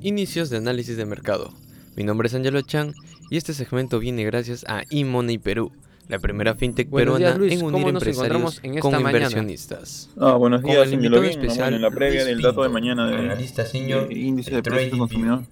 [0.00, 1.52] Inicios de análisis de mercado.
[1.94, 2.94] Mi nombre es Angelo Chan
[3.28, 5.72] y este segmento viene gracias a eMoney Perú,
[6.08, 10.08] la primera fintech peruana en unir empresarios en con inversionistas.
[10.18, 14.54] Ah, buenos días, Angelo especial en la previa del dato de mañana de, de índice
[14.54, 15.42] de precios del consumidor.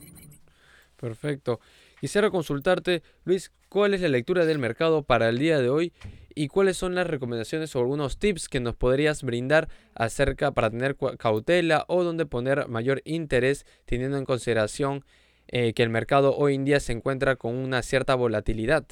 [0.96, 1.61] Perfecto.
[2.01, 5.93] Quisiera consultarte, Luis, ¿cuál es la lectura del mercado para el día de hoy
[6.35, 10.96] y cuáles son las recomendaciones o algunos tips que nos podrías brindar acerca para tener
[11.19, 15.05] cautela o donde poner mayor interés teniendo en consideración
[15.49, 18.87] eh, que el mercado hoy en día se encuentra con una cierta volatilidad?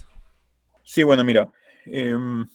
[0.82, 1.52] Sí, bueno, mira,
[1.84, 2.46] em,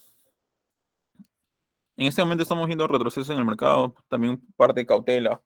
[1.98, 5.42] en este momento estamos viendo retrocesos en el mercado, también parte de cautela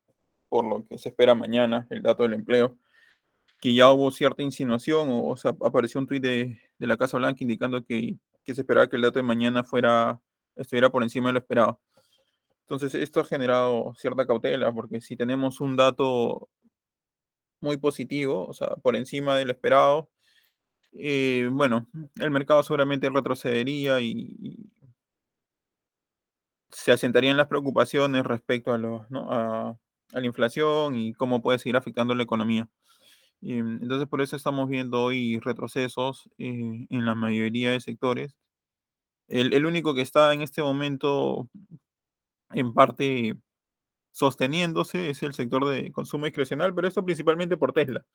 [0.47, 2.77] por lo que se espera mañana, el dato del empleo,
[3.63, 7.40] que ya hubo cierta insinuación o, sea, apareció un tuit de, de la Casa Blanca
[7.44, 10.20] indicando que que se esperaba que el dato de mañana fuera,
[10.55, 11.80] estuviera por encima de lo esperado.
[12.62, 16.49] Entonces, esto ha generado cierta cautela, porque si tenemos un dato
[17.62, 20.09] muy positivo, o sea, por encima de lo esperado,
[20.94, 21.88] eh, bueno,
[22.20, 24.70] el mercado seguramente retrocedería y,
[26.72, 29.75] se asentarían las preocupaciones respecto a, los, a,
[30.11, 32.67] la inflación y cómo puede seguir afectando la economía.
[33.45, 38.36] Entonces, por eso estamos viendo hoy retrocesos eh, en la mayoría de sectores.
[39.27, 41.49] El, único que está en este momento
[42.52, 43.36] en parte
[44.11, 48.05] sosteniéndose es el sector de consumo discrecional, pero esto principalmente por Tesla,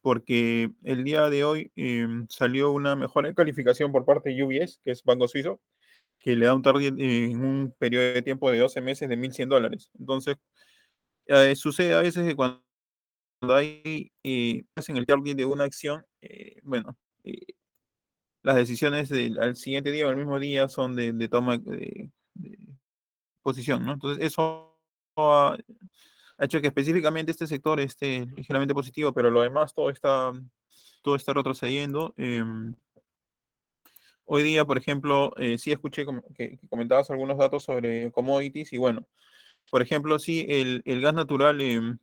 [0.00, 4.92] porque el día de hoy em, salió una mejor calificación por parte de UBS, que
[4.92, 5.60] es Banco Suizo,
[6.20, 9.48] que le da un target en un periodo de tiempo de 12 meses de 1.100
[9.48, 9.90] dólares.
[9.98, 10.36] Entonces,
[11.26, 12.62] eh, sucede a veces que cuando
[13.50, 16.96] hay eh, en el target de una acción, eh, bueno,
[18.42, 22.10] las decisiones al siguiente día o al mismo día son de, toma de,
[23.42, 23.92] posición, ¿no?
[23.94, 24.78] Entonces, eso
[25.16, 25.56] ha,
[26.38, 30.32] hecho que específicamente este sector esté ligeramente positivo, pero lo demás todo está,
[31.02, 32.14] todo está retrocediendo.
[32.16, 32.74] Em,
[34.24, 39.06] hoy día, por ejemplo, eh, sí escuché que, comentabas algunos datos sobre commodities y bueno,
[39.70, 41.98] por ejemplo, sí, el, gas natural em,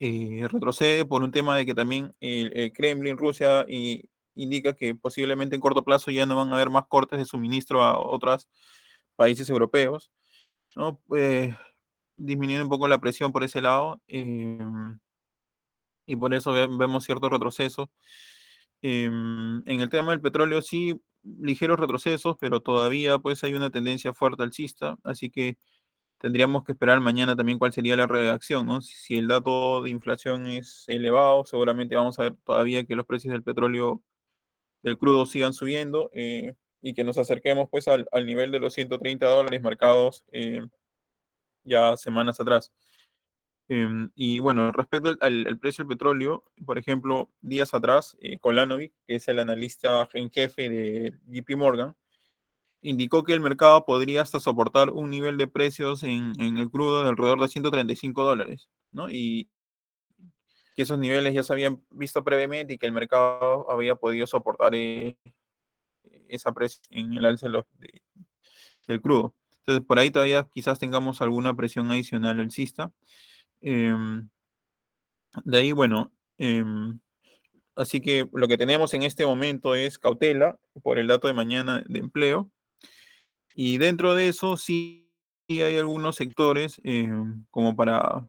[0.00, 5.56] eh, retrocede por un tema de que también el Kremlin, Rusia y indica que posiblemente
[5.56, 8.48] en corto plazo ya no van a haber más cortes de suministro a otros
[9.16, 10.10] países europeos,
[10.76, 11.00] ¿no?
[11.16, 11.54] Eh,
[12.16, 14.98] disminuyendo un poco la presión por ese lado em,
[16.06, 17.88] y por eso vemos ciertos retrocesos.
[18.82, 24.14] Em, en el tema del petróleo sí, ligeros retrocesos, pero todavía pues hay una tendencia
[24.14, 25.58] fuerte alcista, así que
[26.18, 28.80] tendríamos que esperar mañana también cuál sería la reacción, ¿no?
[28.80, 33.32] Si el dato de inflación es elevado, seguramente vamos a ver todavía que los precios
[33.32, 34.02] del petróleo
[34.82, 39.26] del crudo sigan subiendo eh, y que nos acerquemos pues al, nivel de los 130
[39.26, 40.66] dólares marcados eh,
[41.64, 42.72] ya semanas atrás.
[43.68, 49.16] Em, y bueno, respecto al, precio del petróleo, por ejemplo, días atrás, eh, Kolanovic, que
[49.16, 51.94] es el analista en jefe de JP Morgan,
[52.82, 57.08] indicó que el mercado podría hasta soportar un nivel de precios en, el crudo de
[57.10, 59.10] alrededor de 135 dólares, ¿no?
[59.10, 59.48] Y,
[60.78, 64.76] que esos niveles ya se habían visto previamente y que el mercado había podido soportar
[64.76, 65.16] eh,
[66.28, 67.48] esa presión en el alza
[68.86, 69.34] del crudo.
[69.58, 72.92] Entonces, por ahí todavía quizás tengamos alguna presión adicional alcista.
[73.60, 74.28] Em,
[75.44, 77.00] de ahí, bueno, em,
[77.74, 81.82] así que lo que tenemos en este momento es cautela por el dato de mañana
[81.88, 82.52] de empleo.
[83.60, 85.10] Y dentro de eso sí
[85.48, 88.24] hay algunos sectores em, como para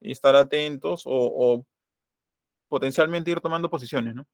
[0.00, 1.66] estar atentos o
[2.68, 4.26] potencialmente ir tomando posiciones, ¿no?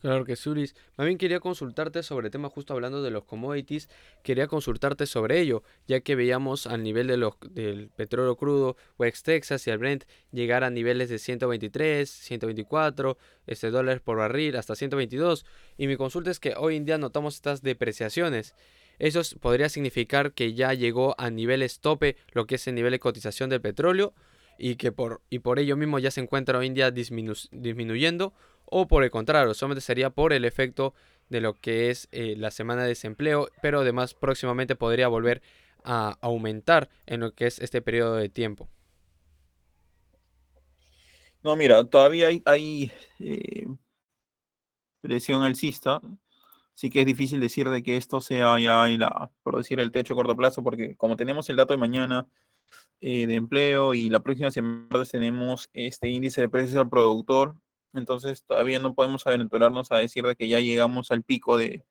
[0.00, 0.76] Claro que sí, Luis.
[0.96, 3.88] Más bien quería consultarte sobre el tema justo hablando de los commodities,
[4.22, 9.26] quería consultarte sobre ello, ya que veíamos al nivel de los, del petróleo crudo, West
[9.26, 14.76] Texas y el Brent llegar a niveles de 123, 124 este, dólares por barril, hasta
[14.76, 15.44] 122.
[15.76, 18.54] Y mi consulta es que hoy en día notamos estas depreciaciones.
[19.00, 22.98] Eso podría significar que ya llegó a niveles tope lo que es el nivel de
[23.00, 24.14] cotización del petróleo
[24.58, 28.34] y que por, y por ello mismo ya se encuentra hoy en día disminuyendo
[28.70, 30.94] o por el contrario, solamente sería por el efecto
[31.28, 35.42] de lo que es eh, la semana de desempleo, pero además próximamente podría volver
[35.84, 38.68] a aumentar en lo que es este periodo de tiempo.
[41.42, 43.66] No, mira, todavía hay, eh,
[45.00, 46.00] presión alcista,
[46.74, 50.14] sí que es difícil decir de que esto sea ya, la, por decir, el techo
[50.14, 52.26] a corto plazo, porque como tenemos el dato de mañana,
[53.00, 57.54] eh, de empleo y la próxima semana tenemos este índice de precios al productor.
[57.94, 61.84] Entonces todavía no podemos aventurarnos a decir de que ya llegamos al pico de,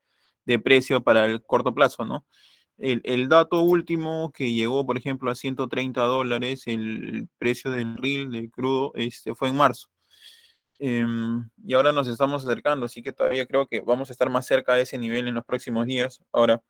[0.63, 2.25] precio para el corto plazo, ¿no?
[2.77, 8.31] El, el, dato último que llegó, por ejemplo, a 130 dólares, el, precio del reel,
[8.31, 9.89] del crudo, este, fue en marzo.
[10.79, 11.05] Eh,
[11.65, 14.75] y ahora nos estamos acercando, así que todavía creo que vamos a estar más cerca
[14.75, 16.21] de ese nivel en los próximos días.
[16.31, 16.61] Ahora,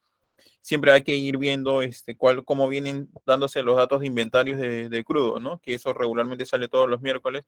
[0.62, 4.89] siempre hay que ir viendo este, cuál, cómo vienen dándose los datos de inventarios de,
[4.89, 5.59] de, crudo, ¿no?
[5.59, 7.44] Que eso regularmente sale todos los miércoles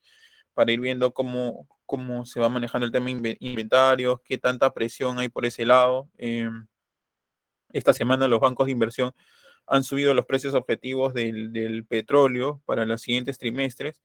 [0.60, 5.18] para ir viendo cómo, cómo se va manejando el tema de inventarios, qué tanta presión
[5.18, 6.10] hay por ese lado.
[6.18, 6.50] Eh,
[7.72, 9.14] esta semana los bancos de inversión
[9.68, 14.02] han subido los precios objetivos del, del, petróleo para los siguientes trimestres.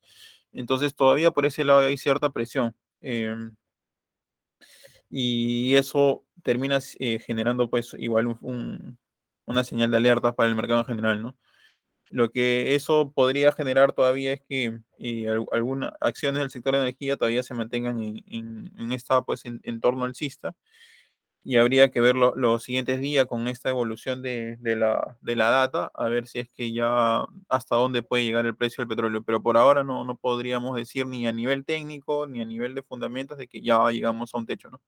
[0.52, 2.76] Entonces todavía por ese lado hay cierta presión.
[3.00, 3.34] Eh,
[5.10, 8.98] y eso termina eh, generando pues igual un, un,
[9.44, 11.36] una señal de alerta para el mercado en general, ¿no?
[12.10, 17.16] Lo que eso podría generar todavía es que eh, algunas acciones del sector de energía
[17.16, 20.54] todavía se mantengan en, en, en esta pues en, en torno alcista
[21.44, 25.36] y habría que ver lo, los siguientes días con esta evolución de, de, la, de,
[25.36, 28.88] la, data, a ver si es que ya hasta dónde puede llegar el precio del
[28.88, 29.22] petróleo.
[29.22, 32.82] Pero por ahora no, no podríamos decir ni a nivel técnico ni a nivel de
[32.82, 34.80] fundamentos de que ya llegamos a un techo, ¿no?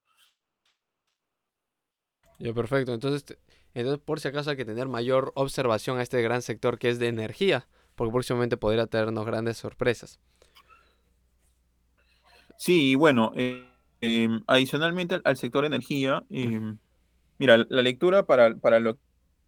[2.38, 2.92] Ya, perfecto.
[2.92, 3.36] Entonces,
[3.74, 6.98] entonces, por si acaso hay que tener mayor observación a este gran sector que es
[6.98, 10.18] de energía, porque próximamente podría tenernos grandes sorpresas.
[12.58, 13.66] Sí, bueno, eh,
[14.00, 16.74] eh, adicionalmente al sector energía, eh,
[17.38, 18.98] mira, la lectura para, para, lo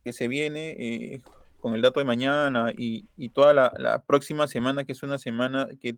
[0.05, 1.21] que se viene eh,
[1.61, 5.19] con el dato de mañana y, y toda la, la, próxima semana, que es una
[5.19, 5.97] semana que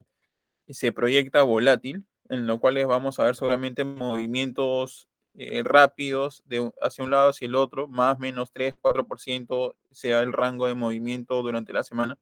[0.69, 7.05] se proyecta volátil, en lo cual vamos a ver seguramente movimientos eh, rápidos de hacia
[7.05, 11.43] un lado hacia el otro, más o menos 3, 4% sea el rango de movimiento
[11.43, 12.19] durante la semana.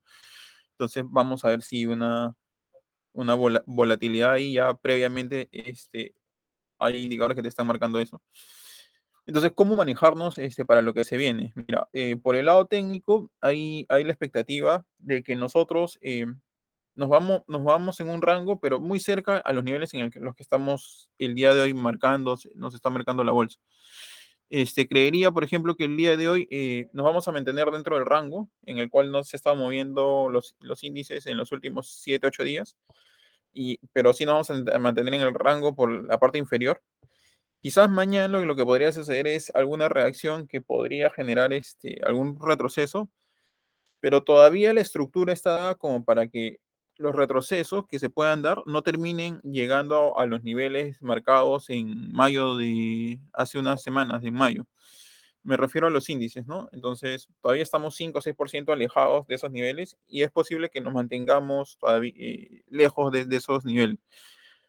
[0.72, 2.34] Entonces vamos a ver si una,
[3.12, 6.14] una vol volatilidad ahí ya previamente este,
[6.78, 8.22] hay indicadores que te están marcando eso.
[9.26, 11.52] Entonces, ¿cómo manejarnos este, para lo que se viene?
[11.54, 16.26] Mira, eh, por el lado técnico, hay, hay la expectativa de que nosotros eh,
[16.99, 20.35] nos, vamos, nos vamos en un rango, pero muy cerca a los niveles en los
[20.35, 23.61] que estamos el día de hoy marcando, nos está marcando la bolsa.
[24.50, 27.97] Este, creería, por ejemplo, que el día de hoy eh, nos vamos a mantener dentro
[27.97, 32.00] del rango en el cual no se están moviendo los, los índices en los últimos
[32.03, 32.77] 7, 8 días
[33.53, 36.83] y, pero sí nos vamos a mantener en el rango por la parte inferior.
[37.61, 43.09] Quizás mañana lo que podría suceder es alguna reacción que podría generar este, algún retroceso,
[44.00, 46.59] pero todavía la estructura está como para que
[46.99, 52.56] los retrocesos que se puedan dar no terminen llegando a los niveles marcados en mayo
[52.56, 54.67] de hace unas semanas, de mayo.
[55.43, 56.69] Me refiero a los índices, ¿no?
[56.73, 60.93] Entonces, todavía estamos 5 o 6% alejados de esos niveles y es posible que nos
[60.93, 63.99] mantengamos todavía eh, lejos de, de, esos niveles.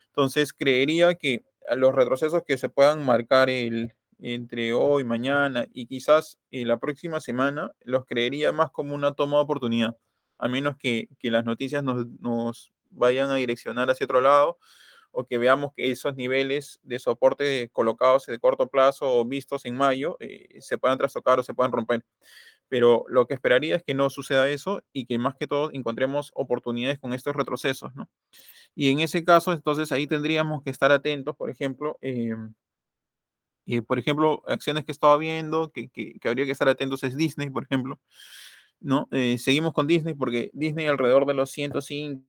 [0.08, 1.44] Entonces, creería que
[1.76, 7.20] los retrocesos que se puedan marcar el, entre hoy, mañana y quizás eh, la próxima
[7.20, 9.98] semana, los creería más como una toma de oportunidad,
[10.40, 14.58] a menos que, que las noticias nos, nos vayan a direccionar hacia otro lado
[15.12, 19.76] o que veamos que esos niveles de soporte colocados de corto plazo o vistos en
[19.76, 22.06] mayo eh, se puedan trastocar o se puedan romper.
[22.68, 26.32] Pero lo que esperaría es que no suceda eso y que más que todo encontremos
[26.36, 28.10] oportunidades con estos retrocesos, ¿no?
[28.76, 32.36] Y en ese caso, entonces ahí tendríamos que estar atentos, por ejemplo, eh,
[33.66, 37.16] eh, por ejemplo, acciones que estaba viendo, que, que, que, habría que estar atentos es
[37.16, 38.00] Disney, por ejemplo,
[38.82, 39.08] ¿no?
[39.12, 42.24] Eh, seguimos con Disney porque Disney alrededor de los 105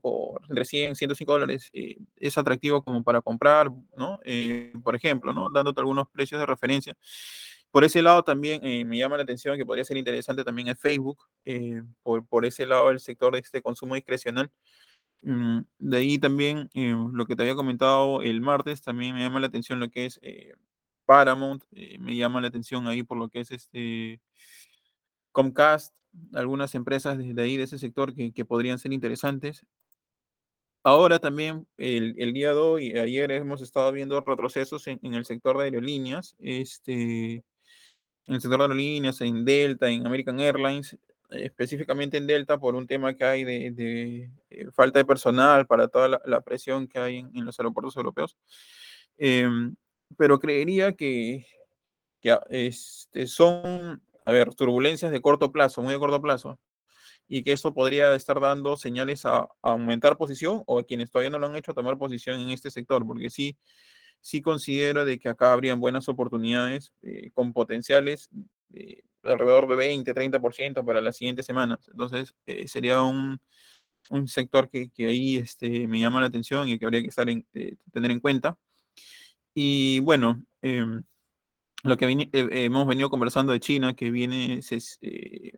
[0.00, 4.18] por entre 100 105 dólares eh, es atractivo como para comprar, ¿no?
[4.24, 5.50] Eh, por ejemplo, ¿no?
[5.50, 6.96] Dándote algunos precios de referencia.
[7.70, 11.18] Por ese lado también me llama la atención que podría ser interesante también es Facebook,
[12.02, 14.50] por, por ese lado el sector de este consumo discrecional.
[15.22, 19.46] Mm, de ahí también lo que te había comentado el martes, también me llama la
[19.48, 20.20] atención lo que es
[21.04, 21.62] Paramount,
[22.00, 24.20] me llama la atención ahí por lo que es este
[25.32, 25.94] Comcast,
[26.34, 29.64] algunas empresas de ahí, de ese sector que, que podrían ser interesantes.
[30.82, 35.26] Ahora también, el, el, día de hoy, ayer hemos estado viendo retrocesos en, en, el
[35.26, 40.96] sector de aerolíneas, este, en el sector de aerolíneas, en Delta, en American Airlines,
[41.30, 45.88] específicamente en Delta por un tema que hay de, de, eh, falta de personal para
[45.88, 48.36] toda la, la presión que hay en, en, los aeropuertos europeos.
[49.18, 49.48] Eh,
[50.16, 51.46] pero creería que,
[52.20, 56.58] que este, son, a ver, turbulencias de corto plazo, muy de corto plazo
[57.28, 61.30] y que eso podría estar dando señales a, a, aumentar posición o a quienes todavía
[61.30, 63.56] no lo han hecho tomar posición en este sector, porque sí,
[64.20, 68.30] sí considero de que acá habrían buenas oportunidades eh, con potenciales
[68.74, 71.88] eh, alrededor de 20, 30% para las siguientes semanas.
[71.88, 73.40] Entonces, eh, sería un,
[74.10, 77.28] un sector que, que, ahí este, me llama la atención y que habría que estar
[77.28, 78.58] en, eh, tener en cuenta.
[79.54, 81.02] Y bueno, em,
[81.82, 85.52] lo que eh, hemos venido conversando de China, que viene es, eh,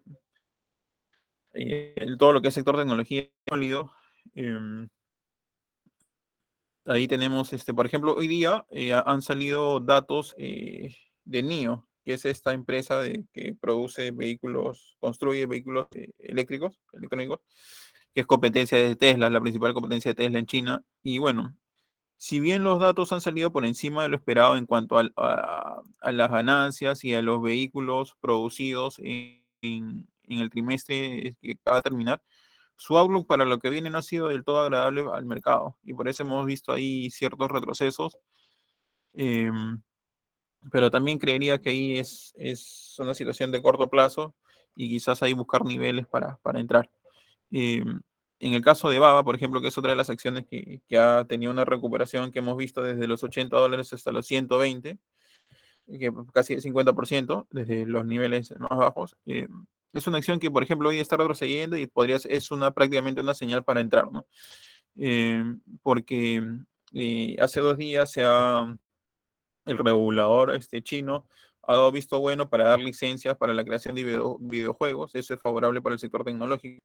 [2.18, 3.92] todo lo que es sector tecnología sólido.
[4.34, 4.88] Em,
[6.86, 8.64] ahí tenemos, este, por ejemplo, hoy día
[9.04, 10.94] han salido datos de
[11.42, 13.02] NIO, que es esta empresa
[13.32, 15.86] que produce vehículos, construye vehículos
[16.18, 17.40] eléctricos, electrónicos,
[18.14, 20.84] que es competencia de Tesla, la principal competencia de Tesla en China.
[21.02, 21.56] Y bueno,
[22.22, 26.30] si bien los datos han salido por encima de lo esperado en cuanto a, las
[26.30, 32.22] ganancias y a los vehículos producidos en, el trimestre que acaba de terminar,
[32.76, 35.94] su outlook para lo que viene no ha sido del todo agradable al mercado y
[35.94, 38.16] por eso hemos visto ahí ciertos retrocesos.
[39.14, 39.82] Em,
[40.70, 44.36] pero también creería que ahí es, es una situación de corto plazo
[44.76, 46.88] y quizás ahí buscar niveles para, para entrar.
[47.50, 48.00] Em,
[48.42, 51.24] en el caso de Baba, por ejemplo, que es otra de las acciones que, ha
[51.26, 54.98] tenido una recuperación que hemos visto desde los 80 dólares hasta los 120,
[55.86, 59.16] que casi el 50% desde los niveles más bajos.
[59.26, 59.46] Eh,
[59.92, 63.34] es una acción que, por ejemplo, hoy está retrocediendo y podría, es una, prácticamente una
[63.34, 64.26] señal para entrar, ¿no?
[64.96, 65.44] Eh,
[65.82, 66.42] porque
[66.92, 68.76] eh, hace dos días se ha,
[69.66, 71.28] el regulador este, chino
[71.62, 75.14] ha dado visto bueno para dar licencias para la creación de videojuegos.
[75.14, 76.82] Eso es favorable para el sector tecnológico.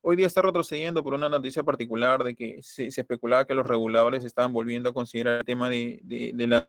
[0.00, 4.24] Hoy día está retrocediendo por una noticia particular de que se, especulaba que los reguladores
[4.24, 6.66] estaban volviendo a considerar el tema de, del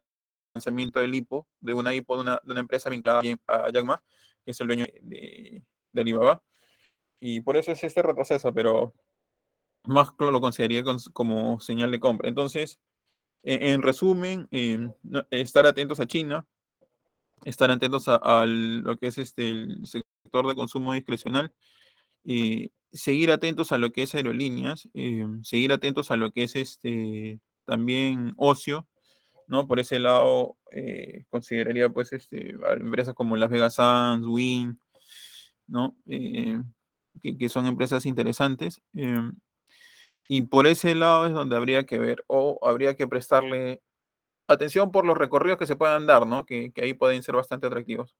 [0.53, 4.01] lanzamiento del IPO, de una IPO de una, de empresa vinculada a Jack Ma,
[4.43, 5.63] que es el dueño de,
[5.95, 6.41] Alibaba.
[7.19, 8.93] Y por eso es este retroceso, pero
[9.85, 12.29] más lo consideraría como señal de compra.
[12.29, 12.79] Entonces,
[13.43, 14.91] en, resumen, em,
[15.31, 16.45] estar atentos a China,
[17.45, 21.53] estar atentos a, lo que es este, el sector de consumo discrecional
[22.23, 26.55] y seguir atentos a lo que es aerolíneas, eh, seguir atentos a lo que es
[26.55, 28.87] este también ocio,
[29.47, 29.67] ¿no?
[29.67, 34.79] Por ese lado, eh, consideraría pues este, empresas como Las Vegas Sands, Win,
[35.67, 35.97] ¿no?
[36.07, 36.61] Eh,
[37.21, 38.81] que, son empresas interesantes.
[40.29, 43.81] y por ese lado es donde habría que ver o habría que prestarle
[44.47, 46.45] atención por los recorridos que se puedan dar, ¿no?
[46.45, 48.15] Que, que ahí pueden ser bastante atractivos.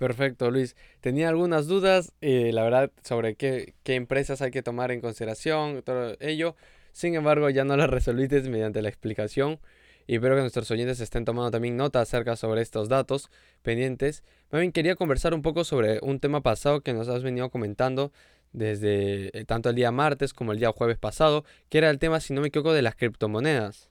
[0.00, 0.76] Perfecto, Luis.
[1.02, 5.82] Tenía algunas dudas, eh, la verdad, sobre qué, qué, empresas hay que tomar en consideración,
[5.82, 6.56] todo ello.
[6.92, 9.60] Sin embargo, ya no las resolviste mediante la explicación.
[10.06, 13.28] Y espero que nuestros oyentes estén tomando también nota acerca sobre estos datos
[13.60, 14.24] pendientes.
[14.48, 18.10] También quería conversar un poco sobre un tema pasado que nos has venido comentando
[18.54, 22.20] desde eh, tanto el día martes como el día jueves pasado, que era el tema,
[22.20, 23.89] si no me equivoco, de las criptomonedas.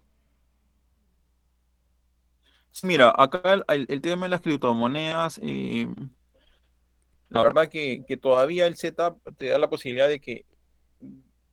[2.83, 5.87] Mira, acá el, tema de las criptomonedas, eh,
[7.29, 10.45] la verdad que, todavía el setup te da la posibilidad de que,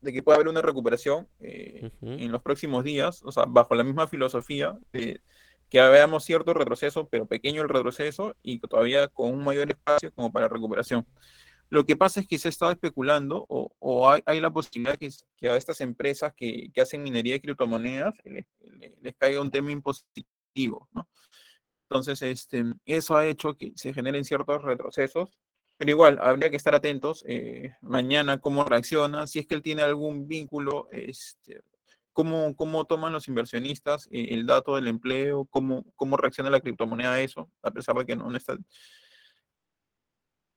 [0.00, 3.84] de que pueda haber una recuperación eh, en los próximos días, o sea, bajo la
[3.84, 5.20] misma filosofía, de
[5.68, 10.30] que veamos cierto retroceso, pero pequeño el retroceso y todavía con un mayor espacio como
[10.30, 11.04] para recuperación.
[11.68, 15.48] Lo que pasa es que se ha estado especulando o, hay, la posibilidad que, que
[15.48, 18.46] a estas empresas que, hacen minería de criptomonedas les,
[19.02, 20.28] les caiga un tema impositivo
[20.92, 21.08] ¿no?
[21.88, 25.38] Entonces, este, eso ha hecho que se generen ciertos retrocesos,
[25.76, 29.82] pero igual, habría que estar atentos eh, mañana cómo reacciona, si es que él tiene
[29.82, 31.62] algún vínculo, este,
[32.12, 37.12] cómo, cómo toman los inversionistas eh, el dato del empleo, cómo, cómo reacciona la criptomoneda
[37.12, 38.56] a eso, a pesar de que no, está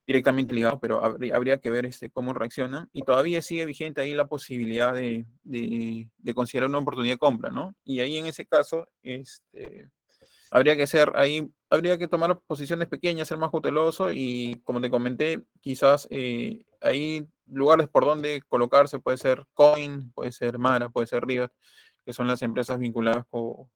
[0.10, 2.90] directamente ligado, pero habría, que ver este, cómo reacciona.
[2.92, 7.52] Y todavía sigue vigente ahí la posibilidad de, de, de, considerar una oportunidad de compra,
[7.52, 7.76] ¿no?
[7.84, 9.88] Y ahí en ese caso, este,
[10.50, 14.90] habría que ser, ahí habría que tomar posiciones pequeñas, ser más cauteloso y como te
[14.90, 21.06] comenté, quizás eh, hay lugares por donde colocarse, puede ser Coin, puede ser Mara, puede
[21.06, 21.52] ser Riot,
[22.04, 23.70] que son las empresas vinculadas con,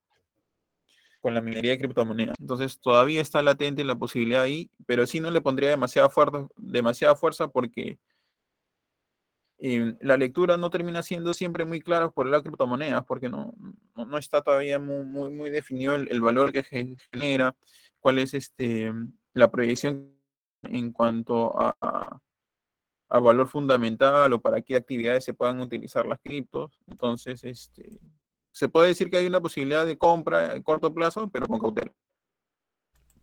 [1.23, 2.35] con la minería de criptomonedas.
[2.37, 7.15] Entonces todavía está latente la posibilidad ahí, pero sí no le pondría demasiada fuerza, demasiada
[7.15, 7.97] fuerza porque
[9.57, 13.53] eh, la lectura no termina siendo siempre muy clara por las criptomonedas, porque no,
[13.95, 16.63] no, está todavía muy, muy, definido el, valor que
[17.13, 17.55] genera,
[18.01, 18.91] cuál es este,
[19.33, 20.13] la proyección
[20.63, 26.77] en cuanto a, a, valor fundamental o para qué actividades se puedan utilizar las criptos.
[26.87, 28.01] Entonces, este,
[28.53, 31.91] se puede decir que hay una posibilidad de compra a corto plazo, pero con cautela.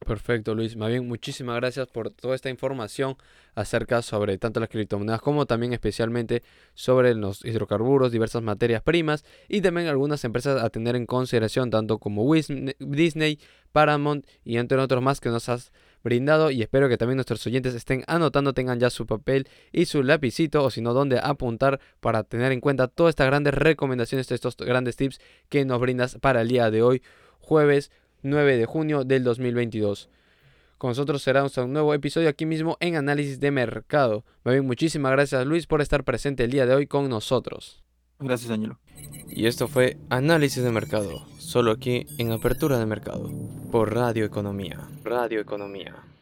[0.04, 0.76] Perfecto, Luis.
[0.76, 3.16] Más bien, muchísimas gracias por toda esta información
[3.54, 6.42] acerca sobre tanto las criptomonedas como también especialmente
[6.74, 11.98] sobre los hidrocarburos, diversas materias primas y también algunas empresas a tener en consideración, tanto
[11.98, 12.24] como
[12.78, 13.38] Disney,
[13.72, 15.70] Paramount y entre otros más que nos has
[16.02, 20.02] brindado y espero que también nuestros oyentes estén anotando, tengan ya su papel y su
[20.02, 24.56] lapicito o si no, donde apuntar para tener en cuenta todas estas grandes recomendaciones, estos
[24.56, 27.02] grandes tips que nos brindas para el día de hoy,
[27.38, 27.90] jueves
[28.22, 30.08] 9 de junio del 2022.
[30.78, 34.24] Con nosotros será un nuevo episodio aquí mismo en Análisis de Mercado.
[34.44, 37.84] Bien, muchísimas gracias Luis por estar presente el día de hoy con nosotros.
[38.18, 38.78] Gracias, Ángelo.
[39.28, 43.28] Y esto fue Análisis de Mercado, solo aquí en Apertura de Mercado,
[43.72, 44.78] por Radio Economía.
[45.02, 45.96] Radio Economía.